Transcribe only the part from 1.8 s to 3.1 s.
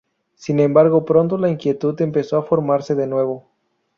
empezó a formarse de